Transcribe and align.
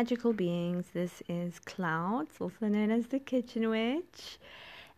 magical 0.00 0.32
beings. 0.32 0.86
This 0.94 1.22
is 1.28 1.58
Clouds, 1.58 2.36
also 2.40 2.68
known 2.68 2.90
as 2.90 3.08
the 3.08 3.18
Kitchen 3.18 3.68
Witch, 3.68 4.38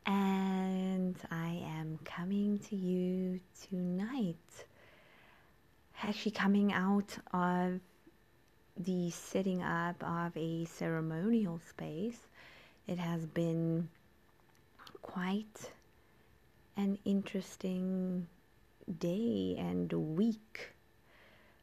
and 0.06 1.16
I 1.28 1.60
am 1.76 1.98
coming 2.04 2.60
to 2.68 2.76
you 2.76 3.40
tonight. 3.68 4.64
Actually, 6.04 6.30
coming 6.30 6.72
out 6.72 7.18
of 7.34 7.80
the 8.76 9.10
setting 9.10 9.60
up 9.60 10.00
of 10.04 10.36
a 10.36 10.66
ceremonial 10.66 11.60
space. 11.68 12.20
It 12.86 12.98
has 12.98 13.26
been 13.26 13.88
quite 15.02 15.72
an 16.76 16.96
interesting 17.04 18.28
day 19.00 19.56
and 19.58 19.92
week 19.92 20.74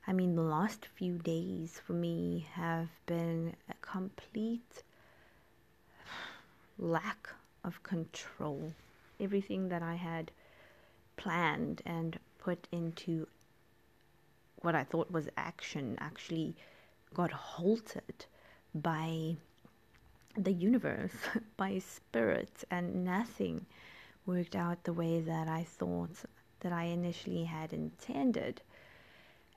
I 0.09 0.11
mean, 0.11 0.33
the 0.33 0.41
last 0.41 0.87
few 0.87 1.19
days 1.19 1.79
for 1.85 1.93
me 1.93 2.47
have 2.53 2.87
been 3.05 3.53
a 3.69 3.75
complete 3.79 4.81
lack 6.79 7.29
of 7.63 7.83
control. 7.83 8.73
Everything 9.19 9.69
that 9.69 9.83
I 9.83 9.93
had 9.93 10.31
planned 11.15 11.83
and 11.85 12.17
put 12.39 12.67
into 12.71 13.27
what 14.63 14.73
I 14.73 14.83
thought 14.83 15.11
was 15.11 15.29
action 15.37 15.95
actually 15.99 16.55
got 17.13 17.31
halted 17.31 18.25
by 18.73 19.35
the 20.35 20.53
universe, 20.53 21.13
by 21.55 21.77
spirit, 21.77 22.63
and 22.71 23.05
nothing 23.05 23.67
worked 24.25 24.55
out 24.55 24.85
the 24.85 24.93
way 24.93 25.21
that 25.21 25.47
I 25.47 25.65
thought 25.65 26.25
that 26.61 26.73
I 26.73 26.85
initially 26.85 27.43
had 27.43 27.73
intended 27.73 28.63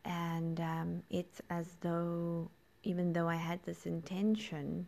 and 0.04 0.60
um, 0.60 1.02
it's 1.10 1.40
as 1.50 1.76
though 1.80 2.50
even 2.82 3.12
though 3.12 3.28
I 3.28 3.36
had 3.36 3.62
this 3.62 3.86
intention, 3.86 4.86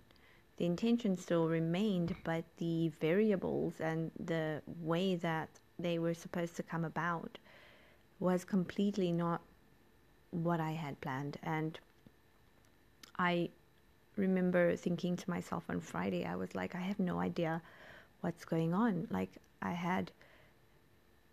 the 0.57 0.67
intention 0.67 1.17
still 1.17 1.49
remained, 1.49 2.15
but 2.25 2.45
the 2.57 2.89
variables 3.01 3.75
and 3.81 4.11
the 4.19 4.63
way 4.81 5.17
that 5.17 5.49
they 5.79 5.99
were 5.99 6.15
supposed 6.15 6.57
to 6.57 6.63
come 6.63 6.85
about 6.85 7.39
was 8.19 8.45
completely 8.45 9.13
not 9.13 9.41
what 10.31 10.61
I 10.61 10.73
had 10.73 11.01
planned. 11.01 11.39
And 11.43 11.79
I 13.19 13.51
remember 14.17 14.77
thinking 14.77 15.17
to 15.17 15.31
myself 15.31 15.65
on 15.69 15.81
Friday, 15.81 16.25
I 16.25 16.37
was 16.37 16.55
like, 16.55 16.75
I 16.75 16.81
have 16.81 16.99
no 16.99 17.21
idea 17.21 17.63
what's 18.21 18.45
going 18.45 18.75
on. 18.75 19.07
Like, 19.11 19.31
I 19.63 19.73
had 19.73 20.11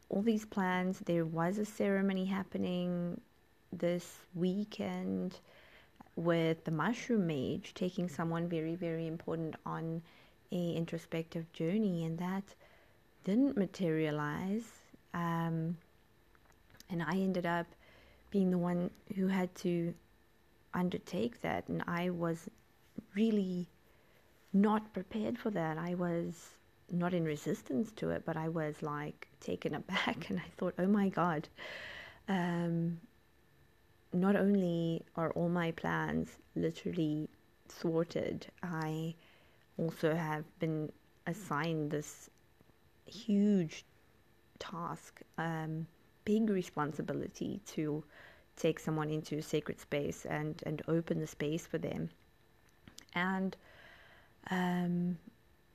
all 0.09 0.21
these 0.21 0.45
plans, 0.45 0.99
there 0.99 1.25
was 1.25 1.57
a 1.57 1.65
ceremony 1.65 2.25
happening 2.25 3.19
this 3.71 4.19
weekend 4.35 5.39
with 6.15 6.63
the 6.65 6.71
mushroom 6.71 7.25
mage 7.27 7.73
taking 7.73 8.07
someone 8.09 8.47
very 8.47 8.75
very 8.75 9.07
important 9.07 9.55
on 9.65 10.01
a 10.51 10.73
introspective 10.73 11.51
journey 11.53 12.03
and 12.05 12.17
that 12.17 12.43
didn't 13.23 13.55
materialize 13.57 14.67
um, 15.13 15.77
and 16.89 17.01
i 17.01 17.13
ended 17.13 17.45
up 17.45 17.65
being 18.29 18.51
the 18.51 18.57
one 18.57 18.89
who 19.15 19.27
had 19.27 19.53
to 19.55 19.93
undertake 20.73 21.41
that 21.41 21.67
and 21.69 21.83
i 21.87 22.09
was 22.09 22.49
really 23.15 23.67
not 24.53 24.93
prepared 24.93 25.37
for 25.37 25.49
that. 25.49 25.77
I 25.77 25.95
was 25.95 26.49
not 26.91 27.13
in 27.13 27.23
resistance 27.23 27.91
to 27.93 28.09
it 28.09 28.23
but 28.25 28.35
i 28.35 28.49
was 28.49 28.81
like 28.83 29.27
taken 29.39 29.75
aback 29.75 30.25
and 30.29 30.39
i 30.39 30.49
thought 30.57 30.73
oh 30.77 30.87
my 30.87 31.07
god 31.07 31.47
um, 32.27 32.99
not 34.13 34.35
only 34.35 35.03
are 35.15 35.31
all 35.31 35.49
my 35.49 35.71
plans 35.71 36.29
literally 36.55 37.29
thwarted, 37.67 38.47
I 38.61 39.15
also 39.77 40.15
have 40.15 40.43
been 40.59 40.91
assigned 41.27 41.91
this 41.91 42.29
huge 43.05 43.85
task, 44.59 45.21
um, 45.37 45.87
big 46.25 46.49
responsibility 46.49 47.61
to 47.67 48.03
take 48.57 48.79
someone 48.79 49.09
into 49.09 49.37
a 49.37 49.41
sacred 49.41 49.79
space 49.79 50.25
and, 50.25 50.61
and 50.65 50.81
open 50.87 51.19
the 51.19 51.27
space 51.27 51.65
for 51.65 51.77
them. 51.77 52.09
And 53.13 53.55
um, 54.49 55.17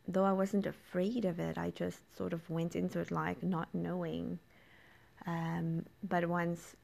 though 0.07 0.25
I 0.25 0.33
wasn't 0.33 0.67
afraid 0.67 1.25
of 1.25 1.41
it, 1.41 1.59
I 1.59 1.71
just 1.71 2.01
sort 2.17 2.33
of 2.33 2.49
went 2.51 2.77
into 2.77 3.01
it 3.01 3.11
like 3.11 3.43
not 3.43 3.69
knowing. 3.73 4.39
Um, 5.27 5.85
but 6.05 6.29
once 6.29 6.77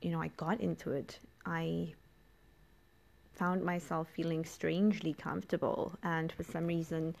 you 0.00 0.10
know, 0.10 0.20
I 0.20 0.28
got 0.36 0.60
into 0.60 0.92
it, 0.92 1.18
I 1.44 1.94
found 3.34 3.62
myself 3.62 4.08
feeling 4.14 4.44
strangely 4.44 5.12
comfortable. 5.14 5.96
And 6.02 6.32
for 6.32 6.42
some 6.42 6.66
reason, 6.66 7.14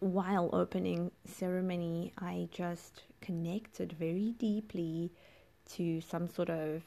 while 0.00 0.50
opening 0.52 1.10
ceremony, 1.24 2.12
I 2.18 2.48
just 2.50 3.02
connected 3.20 3.92
very 3.92 4.34
deeply 4.38 5.10
to 5.74 6.00
some 6.00 6.28
sort 6.28 6.50
of 6.50 6.82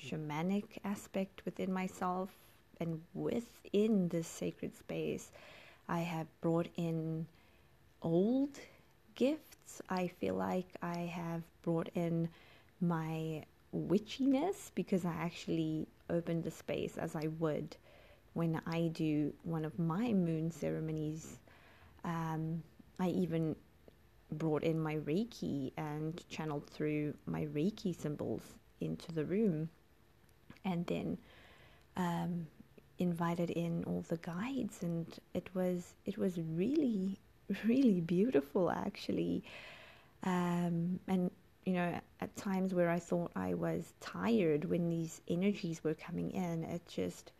shamanic 0.00 0.64
aspect 0.84 1.44
within 1.44 1.72
myself. 1.72 2.30
And 2.80 3.02
within 3.14 4.08
this 4.08 4.26
sacred 4.26 4.74
space, 4.76 5.30
I 5.88 6.00
have 6.00 6.26
brought 6.40 6.68
in 6.76 7.26
old 8.02 8.58
gifts. 9.14 9.82
I 9.88 10.08
feel 10.08 10.34
like 10.34 10.66
I 10.82 10.96
have 10.96 11.42
brought 11.62 11.90
in 11.94 12.28
my 12.82 13.44
witchiness 13.74 14.70
because 14.74 15.04
I 15.06 15.12
actually 15.14 15.88
opened 16.10 16.44
the 16.44 16.50
space 16.50 16.98
as 16.98 17.16
I 17.16 17.28
would 17.38 17.76
when 18.34 18.60
I 18.66 18.88
do 18.88 19.34
one 19.44 19.64
of 19.64 19.78
my 19.78 20.12
moon 20.12 20.50
ceremonies. 20.50 21.38
Um, 22.04 22.62
I 23.00 23.08
even 23.08 23.56
brought 24.32 24.64
in 24.64 24.80
my 24.80 24.96
Reiki 24.96 25.72
and 25.76 26.22
channeled 26.28 26.68
through 26.70 27.14
my 27.26 27.46
Reiki 27.46 27.94
symbols 27.94 28.42
into 28.80 29.12
the 29.12 29.24
room, 29.24 29.70
and 30.64 30.86
then 30.86 31.18
um, 31.96 32.46
invited 32.98 33.50
in 33.50 33.84
all 33.84 34.04
the 34.08 34.18
guides, 34.18 34.82
and 34.82 35.06
it 35.34 35.50
was 35.54 35.94
it 36.06 36.18
was 36.18 36.38
really 36.40 37.18
really 37.66 38.00
beautiful 38.00 38.70
actually. 38.70 39.44
Um, 40.24 41.00
and 41.08 41.31
times 42.42 42.74
where 42.74 42.90
I 42.90 42.98
thought 42.98 43.30
I 43.36 43.54
was 43.54 43.94
tired 44.00 44.64
when 44.64 44.88
these 44.88 45.20
energies 45.28 45.84
were 45.84 45.94
coming 45.94 46.30
in, 46.32 46.64
it 46.64 46.82
just 46.88 47.32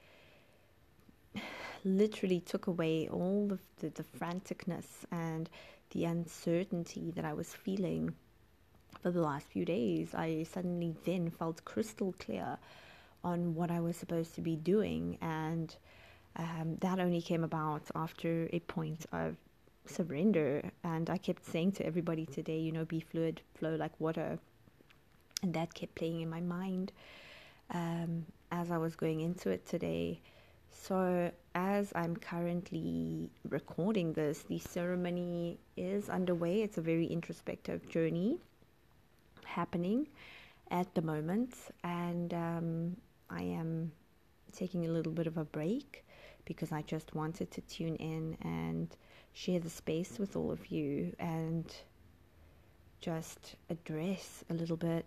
literally 1.85 2.41
took 2.41 2.69
away 2.69 3.09
all 3.09 3.53
of 3.53 3.61
the, 3.81 3.91
the 3.91 4.05
franticness 4.05 4.87
and 5.11 5.51
the 5.91 6.05
uncertainty 6.05 7.13
that 7.17 7.25
I 7.25 7.33
was 7.33 7.53
feeling 7.53 8.15
for 9.03 9.11
the 9.11 9.21
last 9.21 9.47
few 9.47 9.65
days. 9.65 10.15
I 10.15 10.45
suddenly 10.45 10.95
then 11.05 11.31
felt 11.31 11.65
crystal 11.65 12.15
clear 12.19 12.59
on 13.25 13.55
what 13.55 13.71
I 13.71 13.81
was 13.81 13.97
supposed 13.97 14.35
to 14.37 14.41
be 14.41 14.57
doing, 14.57 15.19
and 15.21 15.75
um, 16.37 16.77
that 16.81 16.99
only 16.99 17.23
came 17.23 17.45
about 17.45 17.83
after 17.95 18.49
a 18.53 18.61
point 18.61 19.07
of 19.13 19.37
surrender. 19.87 20.71
And 20.85 21.11
I 21.11 21.19
kept 21.19 21.45
saying 21.45 21.73
to 21.73 21.87
everybody 21.87 22.27
today, 22.27 22.59
you 22.59 22.73
know, 22.73 22.85
be 22.85 23.01
fluid, 23.01 23.43
flow 23.55 23.75
like 23.77 23.99
water. 24.01 24.39
And 25.43 25.55
that 25.55 25.75
kept 25.75 25.95
playing 25.97 26.21
in 26.21 26.31
my 26.31 26.41
mind 26.41 26.93
um, 27.71 28.27
as 28.51 28.71
I 28.71 28.79
was 28.79 28.95
going 28.95 29.21
into 29.21 29.51
it 29.51 29.67
today. 29.67 30.21
So, 30.71 31.31
as 31.55 31.93
I'm 31.95 32.17
currently 32.17 33.31
recording 33.49 34.13
this, 34.13 34.43
the 34.43 34.59
ceremony 34.59 35.59
is 35.77 36.09
underway. 36.09 36.63
It's 36.63 36.79
a 36.79 36.83
very 36.83 37.07
introspective 37.07 37.89
journey 37.89 38.39
happening 39.45 40.09
at 40.71 40.95
the 40.95 41.03
moment, 41.03 41.55
and 41.85 42.33
um, 42.33 42.97
I 43.29 43.43
am 43.43 43.93
taking 44.53 44.87
a 44.87 44.91
little 44.91 45.13
bit 45.13 45.27
of 45.27 45.37
a 45.37 45.45
break 45.45 46.05
because 46.45 46.73
I 46.73 46.83
just 46.83 47.15
wanted 47.15 47.51
to 47.53 47.61
tune 47.63 47.97
in 47.97 48.37
and 48.43 48.89
share 49.35 49.61
the 49.61 49.71
space 49.71 50.19
with 50.19 50.37
all 50.37 50.51
of 50.51 50.67
you 50.69 51.15
and 51.19 51.65
just 53.01 53.57
address 53.71 54.45
a 54.51 54.55
little 54.55 54.77
bit 54.77 55.05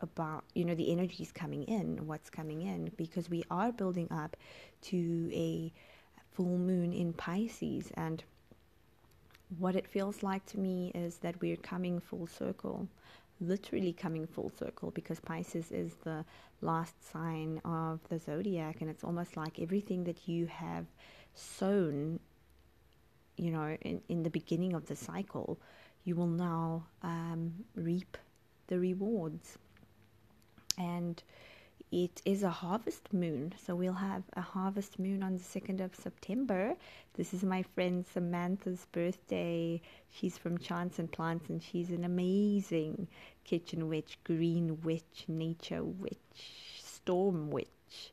about 0.00 0.44
you 0.54 0.64
know 0.64 0.74
the 0.74 0.90
energies 0.92 1.32
coming 1.32 1.64
in 1.64 2.06
what's 2.06 2.28
coming 2.28 2.62
in 2.62 2.90
because 2.96 3.30
we 3.30 3.42
are 3.50 3.72
building 3.72 4.08
up 4.10 4.36
to 4.82 5.30
a 5.32 5.72
full 6.32 6.58
moon 6.58 6.92
in 6.92 7.12
pisces 7.14 7.90
and 7.94 8.22
what 9.58 9.76
it 9.76 9.86
feels 9.86 10.22
like 10.22 10.44
to 10.44 10.58
me 10.58 10.90
is 10.94 11.18
that 11.18 11.40
we're 11.40 11.56
coming 11.56 11.98
full 11.98 12.26
circle 12.26 12.86
literally 13.40 13.92
coming 13.92 14.26
full 14.26 14.50
circle 14.58 14.90
because 14.90 15.20
pisces 15.20 15.70
is 15.70 15.94
the 16.04 16.24
last 16.60 16.94
sign 17.10 17.60
of 17.64 18.00
the 18.08 18.18
zodiac 18.18 18.80
and 18.80 18.90
it's 18.90 19.04
almost 19.04 19.36
like 19.36 19.60
everything 19.60 20.04
that 20.04 20.28
you 20.28 20.46
have 20.46 20.86
sown 21.34 22.18
you 23.36 23.50
know, 23.50 23.76
in, 23.82 24.00
in 24.08 24.22
the 24.22 24.30
beginning 24.30 24.74
of 24.74 24.86
the 24.86 24.96
cycle, 24.96 25.58
you 26.04 26.16
will 26.16 26.26
now 26.26 26.86
um, 27.02 27.52
reap 27.74 28.16
the 28.68 28.78
rewards. 28.78 29.58
And 30.78 31.22
it 31.92 32.20
is 32.24 32.42
a 32.42 32.50
harvest 32.50 33.12
moon. 33.12 33.54
So 33.64 33.74
we'll 33.74 33.92
have 33.92 34.24
a 34.34 34.40
harvest 34.40 34.98
moon 34.98 35.22
on 35.22 35.34
the 35.34 35.42
2nd 35.42 35.80
of 35.80 35.94
September. 35.94 36.74
This 37.14 37.32
is 37.32 37.44
my 37.44 37.62
friend 37.62 38.04
Samantha's 38.12 38.86
birthday. 38.92 39.80
She's 40.10 40.36
from 40.36 40.58
Chance 40.58 40.98
and 40.98 41.10
Plants 41.10 41.48
and 41.48 41.62
she's 41.62 41.90
an 41.90 42.04
amazing 42.04 43.08
kitchen 43.44 43.88
witch, 43.88 44.18
green 44.24 44.80
witch, 44.82 45.24
nature 45.28 45.84
witch, 45.84 46.80
storm 46.82 47.50
witch. 47.50 48.12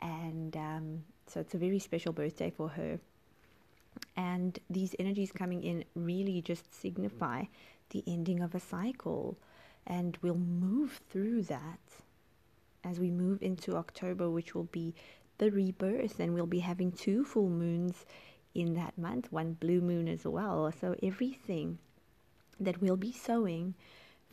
And 0.00 0.56
um, 0.56 1.04
so 1.26 1.40
it's 1.40 1.54
a 1.54 1.58
very 1.58 1.78
special 1.78 2.12
birthday 2.12 2.50
for 2.50 2.68
her. 2.70 2.98
And 4.16 4.58
these 4.68 4.94
energies 4.98 5.32
coming 5.32 5.62
in 5.62 5.84
really 5.94 6.42
just 6.42 6.74
signify 6.74 7.44
the 7.90 8.02
ending 8.06 8.40
of 8.40 8.54
a 8.54 8.60
cycle. 8.60 9.36
And 9.86 10.18
we'll 10.20 10.34
move 10.36 11.00
through 11.10 11.42
that 11.44 11.80
as 12.84 13.00
we 13.00 13.10
move 13.10 13.42
into 13.42 13.76
October, 13.76 14.30
which 14.30 14.54
will 14.54 14.64
be 14.64 14.94
the 15.38 15.50
rebirth, 15.50 16.20
and 16.20 16.34
we'll 16.34 16.46
be 16.46 16.60
having 16.60 16.92
two 16.92 17.24
full 17.24 17.48
moons 17.48 18.04
in 18.54 18.74
that 18.74 18.96
month, 18.98 19.30
one 19.30 19.52
blue 19.54 19.80
moon 19.80 20.08
as 20.08 20.24
well. 20.24 20.72
So 20.72 20.94
everything 21.02 21.78
that 22.60 22.80
we'll 22.80 22.96
be 22.96 23.12
sowing 23.12 23.74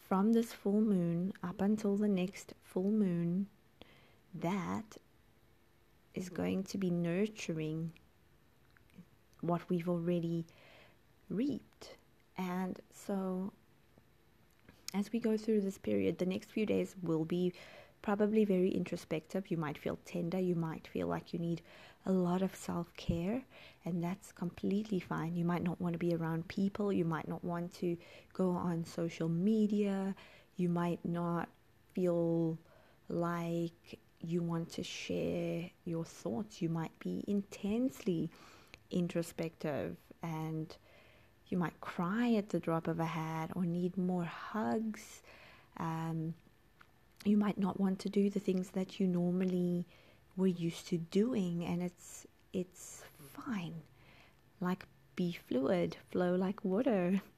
from 0.07 0.33
this 0.33 0.53
full 0.53 0.81
moon 0.81 1.33
up 1.43 1.61
until 1.61 1.95
the 1.95 2.07
next 2.07 2.53
full 2.63 2.91
moon, 2.91 3.47
that 4.33 4.97
is 6.13 6.29
going 6.29 6.63
to 6.63 6.77
be 6.77 6.89
nurturing 6.89 7.91
what 9.41 9.69
we've 9.69 9.89
already 9.89 10.45
reaped. 11.29 11.95
And 12.37 12.79
so, 12.91 13.53
as 14.95 15.11
we 15.11 15.19
go 15.19 15.37
through 15.37 15.61
this 15.61 15.77
period, 15.77 16.17
the 16.17 16.25
next 16.25 16.51
few 16.51 16.65
days 16.65 16.95
will 17.03 17.25
be 17.25 17.53
probably 18.01 18.45
very 18.45 18.69
introspective. 18.69 19.49
You 19.51 19.57
might 19.57 19.77
feel 19.77 19.99
tender. 20.05 20.39
You 20.39 20.55
might 20.55 20.87
feel 20.87 21.07
like 21.07 21.33
you 21.33 21.39
need 21.39 21.61
a 22.05 22.11
lot 22.11 22.41
of 22.41 22.55
self 22.55 22.95
care, 22.95 23.41
and 23.83 24.03
that's 24.03 24.31
completely 24.31 24.99
fine. 24.99 25.35
You 25.35 25.45
might 25.45 25.63
not 25.63 25.81
want 25.81 25.93
to 25.93 25.99
be 25.99 26.13
around 26.15 26.47
people. 26.47 26.93
You 26.93 27.05
might 27.05 27.27
not 27.27 27.43
want 27.43 27.73
to 27.75 27.97
go 28.33 28.51
on 28.51 28.85
social 28.85 29.27
media. 29.29 30.15
You 30.55 30.69
might 30.69 31.03
not 31.03 31.49
feel 31.93 32.57
like 33.09 33.99
you 34.21 34.41
want 34.41 34.69
to 34.73 34.83
share 34.83 35.69
your 35.85 36.05
thoughts. 36.05 36.61
You 36.61 36.69
might 36.69 36.97
be 36.99 37.23
intensely 37.27 38.29
introspective 38.91 39.97
and 40.23 40.75
you 41.47 41.57
might 41.57 41.79
cry 41.79 42.33
at 42.33 42.49
the 42.49 42.59
drop 42.59 42.87
of 42.87 42.99
a 42.99 43.05
hat 43.05 43.51
or 43.55 43.65
need 43.65 43.97
more 43.97 44.23
hugs. 44.23 45.21
Um, 45.77 46.33
you 47.23 47.37
might 47.37 47.57
not 47.57 47.79
want 47.79 47.99
to 47.99 48.09
do 48.09 48.29
the 48.29 48.39
things 48.39 48.71
that 48.71 48.99
you 48.99 49.07
normally 49.07 49.85
were 50.37 50.47
used 50.47 50.87
to 50.87 50.97
doing 50.97 51.63
and 51.65 51.81
it's 51.81 52.25
it's 52.53 53.03
fine. 53.17 53.73
Like 54.61 54.85
be 55.15 55.37
fluid 55.47 55.97
flow 56.11 56.35
like 56.35 56.63
water. 56.63 57.21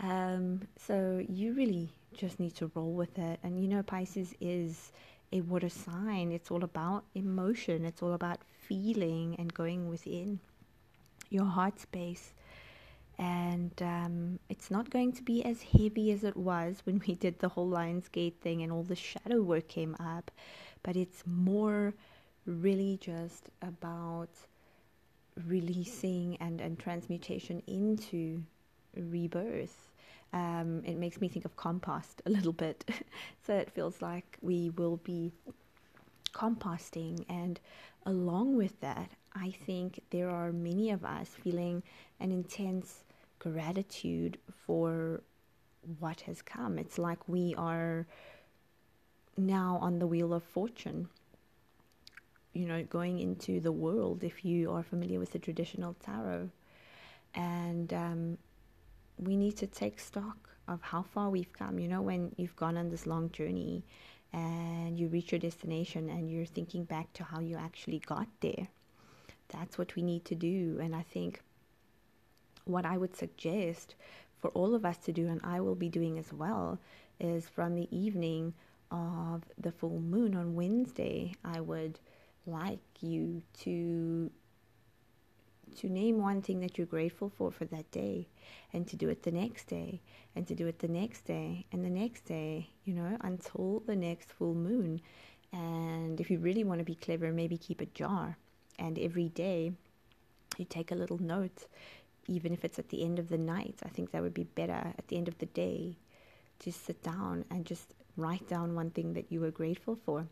Um, 0.00 0.62
so 0.76 1.24
you 1.28 1.52
really 1.52 1.88
just 2.12 2.40
need 2.40 2.56
to 2.56 2.72
roll 2.74 2.92
with 2.92 3.16
it. 3.18 3.38
And 3.44 3.62
you 3.62 3.68
know 3.68 3.84
pisces 3.84 4.34
is 4.40 4.90
a 5.32 5.42
water 5.42 5.68
sign. 5.68 6.32
It's 6.32 6.50
all 6.50 6.64
about 6.64 7.04
emotion. 7.14 7.84
It's 7.84 8.02
all 8.02 8.12
about 8.12 8.40
feeling 8.66 9.36
and 9.38 9.54
going 9.54 9.88
within 9.88 10.40
your 11.30 11.44
heart 11.44 11.78
space 11.78 12.32
and 13.22 13.80
um, 13.82 14.40
it's 14.48 14.68
not 14.68 14.90
going 14.90 15.12
to 15.12 15.22
be 15.22 15.44
as 15.44 15.62
heavy 15.62 16.10
as 16.10 16.24
it 16.24 16.36
was 16.36 16.82
when 16.82 17.00
we 17.06 17.14
did 17.14 17.38
the 17.38 17.48
whole 17.48 17.70
Lionsgate 17.70 18.34
thing 18.40 18.62
and 18.62 18.72
all 18.72 18.82
the 18.82 18.96
shadow 18.96 19.40
work 19.40 19.68
came 19.68 19.94
up, 20.00 20.32
but 20.82 20.96
it's 20.96 21.22
more 21.24 21.94
really 22.46 22.98
just 23.00 23.50
about 23.62 24.30
releasing 25.46 26.36
and, 26.40 26.60
and 26.60 26.80
transmutation 26.80 27.62
into 27.68 28.42
rebirth. 28.96 29.92
Um, 30.32 30.82
it 30.84 30.96
makes 30.96 31.20
me 31.20 31.28
think 31.28 31.44
of 31.44 31.54
compost 31.54 32.22
a 32.26 32.30
little 32.30 32.52
bit. 32.52 32.90
so 33.46 33.54
it 33.54 33.70
feels 33.70 34.02
like 34.02 34.36
we 34.42 34.70
will 34.70 34.96
be 34.96 35.30
composting, 36.34 37.24
and 37.28 37.60
along 38.04 38.56
with 38.56 38.80
that, 38.80 39.10
I 39.32 39.52
think 39.64 40.00
there 40.10 40.28
are 40.28 40.50
many 40.50 40.90
of 40.90 41.04
us 41.04 41.28
feeling 41.28 41.84
an 42.18 42.32
intense 42.32 43.04
gratitude 43.42 44.38
for 44.66 45.20
what 45.98 46.20
has 46.22 46.40
come. 46.42 46.78
It's 46.78 46.96
like 46.96 47.28
we 47.28 47.56
are 47.58 48.06
now 49.36 49.78
on 49.80 49.98
the 49.98 50.06
wheel 50.06 50.32
of 50.32 50.44
fortune. 50.44 51.08
You 52.52 52.66
know, 52.66 52.84
going 52.84 53.18
into 53.18 53.58
the 53.58 53.72
world, 53.72 54.22
if 54.22 54.44
you 54.44 54.70
are 54.70 54.84
familiar 54.84 55.18
with 55.18 55.32
the 55.32 55.40
traditional 55.40 55.94
tarot. 55.94 56.50
And 57.34 57.92
um, 57.92 58.38
we 59.18 59.36
need 59.36 59.56
to 59.56 59.66
take 59.66 59.98
stock 59.98 60.50
of 60.68 60.80
how 60.80 61.02
far 61.02 61.28
we've 61.28 61.52
come. 61.52 61.80
You 61.80 61.88
know, 61.88 62.02
when 62.02 62.32
you've 62.36 62.54
gone 62.54 62.76
on 62.76 62.90
this 62.90 63.08
long 63.08 63.30
journey 63.32 63.82
and 64.32 64.96
you 64.96 65.08
reach 65.08 65.32
your 65.32 65.40
destination 65.40 66.08
and 66.10 66.30
you're 66.30 66.46
thinking 66.46 66.84
back 66.84 67.12
to 67.14 67.24
how 67.24 67.40
you 67.40 67.56
actually 67.56 67.98
got 67.98 68.28
there. 68.40 68.68
That's 69.48 69.78
what 69.78 69.96
we 69.96 70.02
need 70.02 70.24
to 70.26 70.36
do. 70.36 70.78
And 70.80 70.94
I 70.94 71.02
think 71.02 71.40
what 72.64 72.84
I 72.84 72.96
would 72.96 73.16
suggest 73.16 73.94
for 74.40 74.50
all 74.50 74.74
of 74.74 74.84
us 74.84 74.98
to 74.98 75.12
do, 75.12 75.28
and 75.28 75.40
I 75.44 75.60
will 75.60 75.74
be 75.74 75.88
doing 75.88 76.18
as 76.18 76.32
well, 76.32 76.78
is 77.20 77.48
from 77.48 77.74
the 77.74 77.88
evening 77.96 78.54
of 78.90 79.44
the 79.58 79.72
full 79.72 80.00
moon 80.00 80.34
on 80.34 80.54
Wednesday, 80.54 81.34
I 81.44 81.60
would 81.60 81.98
like 82.46 82.80
you 83.00 83.42
to 83.60 84.30
to 85.76 85.88
name 85.88 86.20
one 86.20 86.42
thing 86.42 86.60
that 86.60 86.76
you're 86.76 86.86
grateful 86.86 87.30
for 87.30 87.50
for 87.50 87.64
that 87.64 87.90
day 87.90 88.28
and 88.74 88.86
to 88.86 88.94
do 88.94 89.08
it 89.08 89.22
the 89.22 89.30
next 89.30 89.68
day 89.68 90.02
and 90.36 90.46
to 90.46 90.54
do 90.54 90.66
it 90.66 90.78
the 90.80 90.88
next 90.88 91.22
day 91.24 91.64
and 91.72 91.82
the 91.82 91.88
next 91.88 92.26
day 92.26 92.68
you 92.84 92.92
know 92.92 93.16
until 93.22 93.82
the 93.86 93.96
next 93.96 94.30
full 94.32 94.54
moon. 94.54 95.00
And 95.50 96.20
if 96.20 96.30
you 96.30 96.38
really 96.38 96.64
want 96.64 96.80
to 96.80 96.84
be 96.84 96.94
clever 96.94 97.32
maybe 97.32 97.56
keep 97.56 97.80
a 97.80 97.86
jar. 97.86 98.36
And 98.78 98.98
every 98.98 99.28
day 99.28 99.72
you 100.58 100.64
take 100.64 100.90
a 100.90 100.94
little 100.94 101.18
note 101.18 101.66
even 102.26 102.52
if 102.52 102.64
it's 102.64 102.78
at 102.78 102.88
the 102.88 103.04
end 103.04 103.18
of 103.18 103.28
the 103.28 103.38
night. 103.38 103.76
I 103.82 103.88
think 103.88 104.10
that 104.10 104.22
would 104.22 104.34
be 104.34 104.44
better 104.44 104.92
at 104.98 105.08
the 105.08 105.16
end 105.16 105.28
of 105.28 105.38
the 105.38 105.46
day. 105.46 105.96
Just 106.58 106.84
sit 106.84 107.02
down 107.02 107.44
and 107.50 107.66
just 107.66 107.94
write 108.16 108.48
down 108.48 108.74
one 108.74 108.90
thing 108.90 109.14
that 109.14 109.30
you 109.30 109.40
were 109.40 109.50
grateful 109.50 109.96
for 109.96 110.26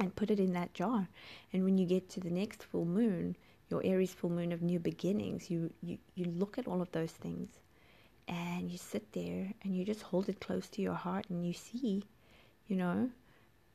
and 0.00 0.14
put 0.14 0.30
it 0.30 0.40
in 0.40 0.52
that 0.52 0.74
jar. 0.74 1.08
And 1.52 1.64
when 1.64 1.78
you 1.78 1.86
get 1.86 2.08
to 2.10 2.20
the 2.20 2.30
next 2.30 2.62
full 2.62 2.84
moon, 2.84 3.36
your 3.70 3.82
Aries 3.84 4.12
full 4.12 4.30
moon 4.30 4.52
of 4.52 4.62
new 4.62 4.78
beginnings, 4.78 5.50
you, 5.50 5.72
you, 5.82 5.98
you 6.14 6.26
look 6.26 6.58
at 6.58 6.68
all 6.68 6.80
of 6.80 6.92
those 6.92 7.12
things 7.12 7.48
and 8.26 8.70
you 8.70 8.78
sit 8.78 9.12
there 9.12 9.52
and 9.62 9.76
you 9.76 9.84
just 9.84 10.02
hold 10.02 10.28
it 10.28 10.40
close 10.40 10.68
to 10.68 10.82
your 10.82 10.94
heart 10.94 11.26
and 11.30 11.46
you 11.46 11.52
see, 11.52 12.04
you 12.66 12.76
know, 12.76 13.10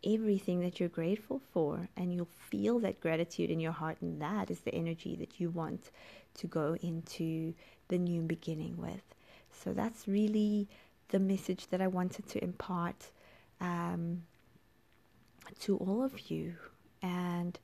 everything 0.06 0.62
that 0.62 0.80
you're 0.80 0.90
grateful 0.90 1.42
for 1.54 1.88
and 1.98 2.14
you'll 2.14 2.28
feel 2.50 2.80
that 2.80 3.00
gratitude 3.00 3.50
in 3.50 3.60
your 3.60 3.72
heart 3.72 3.98
and 4.02 4.22
that 4.22 4.52
is 4.52 4.60
the 4.62 4.74
energy 4.74 5.16
that 5.16 5.40
you 5.40 5.50
want 5.50 5.92
to 6.36 6.48
go 6.48 6.76
into 6.82 7.54
the 7.88 7.98
new 7.98 8.22
beginning 8.22 8.76
with. 8.78 9.04
So 9.52 9.74
that's 9.74 10.08
really 10.08 10.68
the 11.10 11.20
message 11.20 11.68
that 11.68 11.82
I 11.82 11.88
wanted 11.88 12.28
to 12.30 12.44
impart 12.44 13.12
um, 13.62 14.24
to 15.62 15.78
all 15.78 16.04
of 16.04 16.32
you. 16.32 16.56
And 17.02 17.58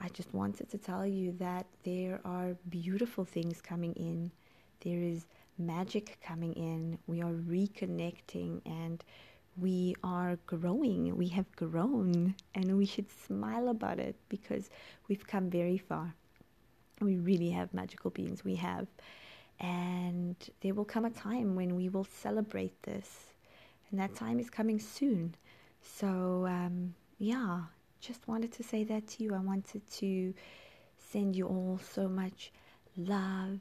I 0.00 0.08
just 0.08 0.32
wanted 0.34 0.68
to 0.70 0.78
tell 0.78 1.06
you 1.06 1.32
that 1.38 1.66
there 1.84 2.20
are 2.24 2.56
beautiful 2.68 3.24
things 3.24 3.60
coming 3.60 3.92
in. 3.94 4.30
There 4.80 5.00
is 5.00 5.26
magic 5.58 6.18
coming 6.22 6.52
in. 6.54 6.98
We 7.06 7.22
are 7.22 7.32
reconnecting 7.32 8.60
and 8.66 9.02
we 9.58 9.94
are 10.02 10.38
growing. 10.46 11.16
We 11.16 11.28
have 11.28 11.50
grown 11.56 12.34
and 12.54 12.76
we 12.76 12.86
should 12.86 13.10
smile 13.26 13.68
about 13.68 13.98
it 13.98 14.16
because 14.28 14.70
we've 15.08 15.26
come 15.26 15.50
very 15.50 15.78
far. 15.78 16.14
We 17.00 17.16
really 17.16 17.50
have 17.50 17.72
magical 17.72 18.10
beings. 18.10 18.44
We 18.44 18.56
have. 18.56 18.86
And 19.60 20.36
there 20.60 20.74
will 20.74 20.84
come 20.84 21.04
a 21.04 21.10
time 21.10 21.54
when 21.54 21.74
we 21.74 21.88
will 21.88 22.04
celebrate 22.04 22.82
this. 22.82 23.32
And 23.90 24.00
that 24.00 24.14
time 24.14 24.38
is 24.38 24.50
coming 24.50 24.78
soon. 24.78 25.34
So, 25.80 26.46
um, 26.46 26.94
yeah, 27.18 27.60
just 28.00 28.28
wanted 28.28 28.52
to 28.52 28.62
say 28.62 28.84
that 28.84 29.06
to 29.08 29.24
you. 29.24 29.34
I 29.34 29.38
wanted 29.38 29.88
to 29.92 30.34
send 30.98 31.36
you 31.36 31.46
all 31.46 31.80
so 31.94 32.08
much 32.08 32.52
love 32.96 33.60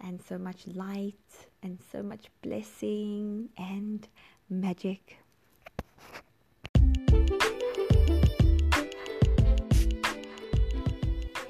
and 0.00 0.20
so 0.20 0.38
much 0.38 0.66
light 0.66 1.14
and 1.62 1.78
so 1.92 2.02
much 2.02 2.26
blessing 2.42 3.48
and 3.58 4.06
magic. 4.48 5.18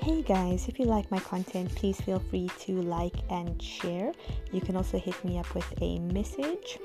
Hey 0.06 0.22
guys, 0.22 0.68
if 0.68 0.78
you 0.78 0.84
like 0.84 1.10
my 1.10 1.18
content, 1.18 1.74
please 1.74 2.00
feel 2.00 2.20
free 2.20 2.48
to 2.60 2.80
like 2.80 3.16
and 3.28 3.60
share. 3.60 4.12
You 4.52 4.60
can 4.60 4.76
also 4.76 5.00
hit 5.00 5.24
me 5.24 5.36
up 5.36 5.52
with 5.52 5.66
a 5.82 5.98
message. 5.98 6.78